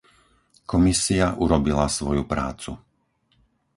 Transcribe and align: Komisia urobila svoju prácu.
Komisia 0.71 1.25
urobila 1.45 1.85
svoju 1.97 2.23
prácu. 2.33 2.71